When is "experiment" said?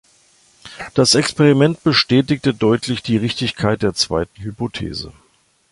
1.13-1.83